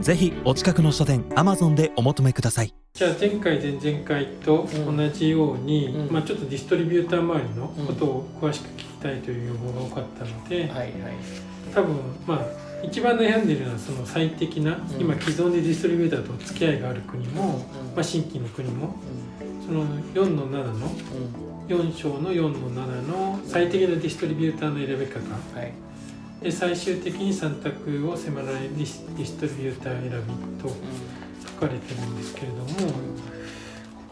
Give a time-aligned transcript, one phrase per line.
[0.00, 2.74] ぜひお近くの書店 Amazon でお求めください。
[2.92, 6.12] じゃあ前回前々回と同じように、うん。
[6.12, 10.92] まあ、ちょっとディストリビューター周りのことを詳しく聞きたいという要望が多かったので、はいはい。
[11.74, 11.96] 多分
[12.26, 12.46] まあ
[12.82, 14.88] 一番悩んでいるのはその最適な、ん。
[14.98, 18.96] 今既存でディストリビューターと付き合いがある国も、まあ、新規の国も
[19.66, 19.84] その
[20.14, 20.88] 4の7の
[21.68, 25.18] 4章の4の7の最適なディストリビューターの選び方
[25.58, 25.72] はい
[26.46, 29.02] で最終的に選択を迫られるディス
[29.36, 30.68] トリビューター選びと
[31.44, 32.66] 書かれてるんですけれども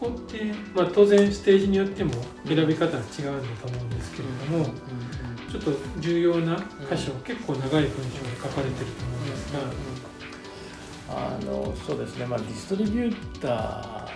[0.01, 2.11] ここって、まあ、当然ステージによっても
[2.45, 4.65] 選び方は違うんだと思うんですけれども
[5.49, 10.05] ちょっと重要な箇所結構長い文章で書かれてると思うんですが。
[11.07, 14.09] あのそうですね、まあ、ディストリビューターっ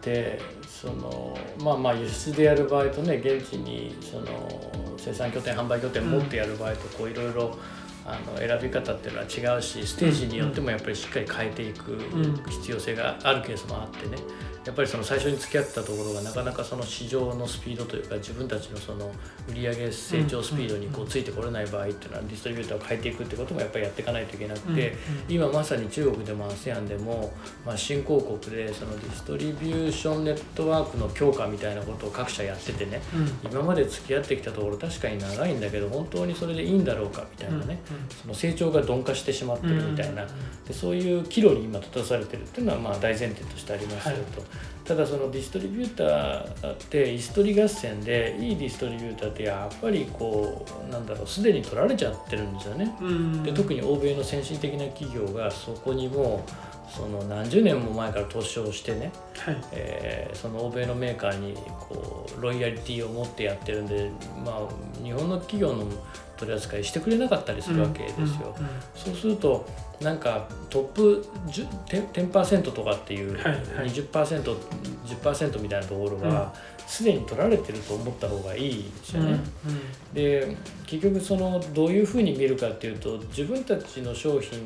[0.00, 0.40] て
[0.80, 7.58] そのまあまあ輸出でやる場合とね現地にその生産拠点販売拠点持ってやる場合とこういろいろ
[8.06, 12.42] あの選び方っていうのは違うしステージによってもやっぱりしっかり変えていくん。
[12.48, 14.16] 必要性があるケースもあってね
[14.66, 19.10] やっぱりその最初に付き合ったところがなかなかその市場のスピードというか自分たちのその
[19.48, 24.94] 売上成長スピードにこうついてこれない場合っていうのはディストリビューターを変えていくってこともやっぱりやっていかないといけなくて、
[25.28, 27.32] 今まさに中国でも ASEAN でも、
[27.64, 33.00] まあ、新興国でそのディストリビューションネットワークの強化みたいなことを各社やっててね
[33.44, 33.50] うん。
[33.50, 37.80] 今まで付き合ってきたところ確かに長いんだけど本当にそれでいいんだろうかみたいなね、
[38.20, 40.26] その成長が鈍化してしまってるみたいな、
[40.66, 44.42] でそういう岐路に今立たされてるっていうのはまあ大前提としてありますよと、
[44.90, 52.92] ただそのディストリビューターってイストリ合戦でいいディストリビューターってやっぱりこうなんだろうすでに取られちゃってるんですよね。
[53.00, 59.56] うんで特に欧米の先進的な企業がそこにもうその何十年も前から投資をしてね、はい。
[59.72, 64.10] えーその欧米のメーカーにこうロイヤリティを持ってやってるんで、
[64.44, 65.84] まあ、日本の企業の
[66.36, 68.54] 取り扱いしてくれなかったりするわけですよ。
[68.58, 69.66] うんうんそうすると
[70.00, 73.90] なんかトップ 10, 10%とかっていうはいはい
[75.16, 76.54] 20%10% みたいなところは
[76.86, 79.38] すでに取られてると思った方がいいですよね。
[80.12, 80.56] で
[80.86, 84.58] 結局そのどういうふうに見るかっていうと自分たちの商品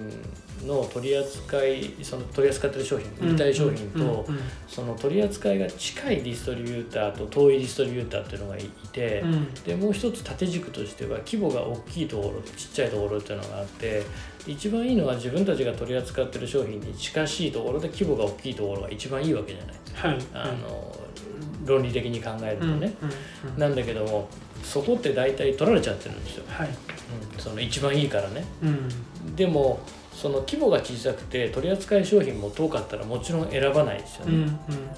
[0.66, 9.54] の取り扱いその取り扱ってる商品売りたい商品と、うんうんその取り扱いが近いディストリビューターと遠いディストリビューターっていうのがいて、うん。
[9.54, 14.02] でもう一つ縦軸としては規模が大きいところとちっちゃいところっていうのがあって
[14.46, 20.94] 一番いいのは自分たちが取り扱ってる商品に近しいところで規模が大きいところが一番いいわけじゃないあの
[21.64, 22.92] 論理的に考えるとね、
[23.56, 24.28] なんだけども
[24.62, 26.68] そこって大体取られちゃってるんですよ、はい。
[26.68, 28.44] うん、その一番いいからね。
[28.62, 29.36] うん。
[29.36, 29.80] でも
[30.12, 34.52] その規模が小さくて取り扱い商品も遠かったらもちろん選ばないですようんね、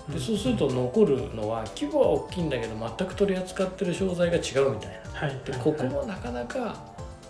[0.09, 0.15] うん。
[0.15, 5.21] でそうすると残るのは規模は大きいんだけど全く取り扱ってる商材が違うみたいな。
[5.21, 5.41] はい。
[5.45, 6.85] でここもなかなか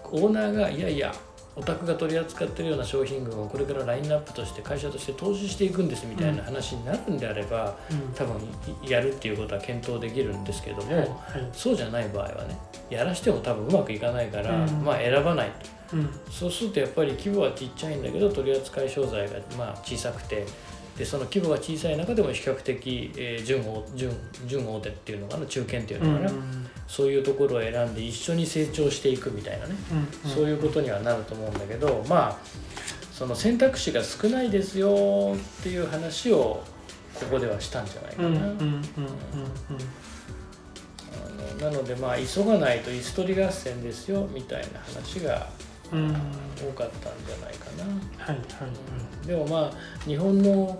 [0.04, 1.15] オーナーがいやいや
[1.56, 8.12] お宅が取り扱ってるような商品群をこれからラインナップとして会社として投資していくんですみたいな話になるんであれば、うん。
[8.15, 8.37] 多分
[8.87, 11.11] やるっていうことは検討できるんですけども、はいはい。
[11.53, 12.59] そうじゃない場合はね
[12.91, 14.84] やらしても多分うまくいかないから、うん。
[14.84, 15.50] まあ選ばない
[15.91, 15.97] と。
[15.97, 16.11] うん。
[16.31, 20.45] そうするとやっぱり規模はちっちゃいんだけど取り扱い商材がまあ小さくて
[20.99, 24.11] でその規模が小さい中でも比較的、えー準大準
[24.47, 26.31] 準大手っていうのかな中堅っていうのかな、
[26.89, 29.75] そういうところを選んで一緒に成長していくみたいなね、
[30.25, 32.39] うんそういうことにはなると思うんだけどまあ
[33.12, 36.62] その選択肢が少ないですよっていう話を
[37.15, 38.31] ここではしたんじゃないかな。
[41.61, 45.47] なのでまあ急がないと椅子取り合戦ですよみたいな話がうんうん
[45.91, 47.84] 多かったんじゃないかな。
[48.24, 48.42] はいは
[49.24, 49.72] いでもまあ
[50.06, 50.78] 日本の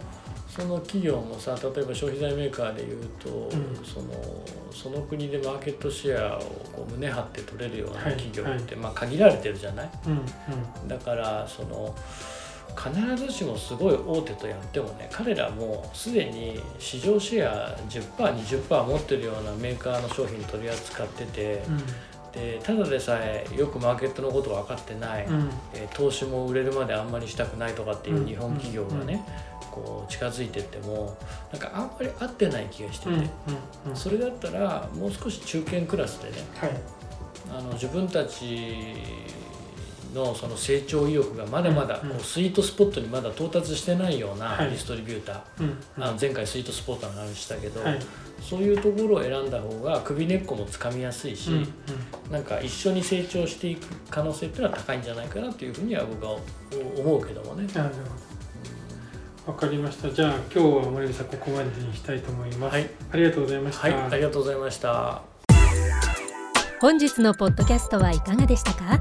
[0.49, 3.85] その企業もさ例えば消費財メーカーでいうと、うん。
[3.85, 4.09] その
[4.73, 6.41] その国でマーケットシェアを
[6.73, 9.91] こう胸張って取れるような企業って、まあ限られてるじゃない？
[10.07, 10.89] うんうん。
[10.89, 11.95] だからその
[12.77, 21.63] 必ずしもすごい大手とやってもね彼らもすでに市場シェア 10%20% 持ってるようなメーカーの商品取り扱ってて、
[22.37, 25.51] でただでさえよくマーケットのこと分かってない、うん。
[25.75, 28.27] えー投資も売れるまであんまりしたくないとかっていううん。
[28.27, 29.25] 日本企業がね、
[29.71, 31.17] こう近づいてっても
[31.51, 33.13] なんかあんまり合ってない気がしてて、
[33.95, 36.71] それだったらもう少し中堅クラスでねはい。
[37.51, 38.97] あの自分たち
[40.15, 42.11] のその成長意欲がまだまだうん。
[42.11, 44.71] こうスイートスポットにまだ到達してないようなはい。
[44.71, 46.03] ディストリビューター、うん。
[46.03, 47.99] あの前回スイートスポットの話したけど、はい。
[48.41, 51.57] そういうところを選んだ方が首根っこもつかみやすいし、うん。
[51.57, 52.33] うん。
[52.33, 56.39] なんか一緒に成長していく可能性っていうのは高いんじゃないかなっていうふうには僕は
[56.99, 57.67] 思うけどもね。
[59.47, 60.11] わかりました。
[60.11, 62.91] じゃあ今日は森部さんここまでにしたいと思います、はい。
[63.13, 65.23] ありがとうございました、はい、ありがとうございました。
[66.81, 69.01] 本日のポッドキャストはいかがでしたか？